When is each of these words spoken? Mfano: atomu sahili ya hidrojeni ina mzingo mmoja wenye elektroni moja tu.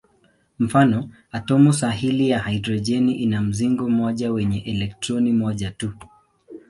Mfano: 0.59 1.09
atomu 1.31 1.73
sahili 1.73 2.29
ya 2.29 2.39
hidrojeni 2.43 3.13
ina 3.15 3.41
mzingo 3.41 3.89
mmoja 3.89 4.31
wenye 4.31 4.57
elektroni 4.59 5.33
moja 5.33 5.71
tu. 5.71 5.93